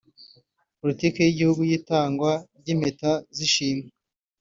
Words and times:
d) 0.03 0.03
Politiki 0.81 1.19
y’Igihugu 1.21 1.61
y’Itangwa 1.69 2.31
ry’impeta 2.59 3.11
z’ishimwe 3.35 3.89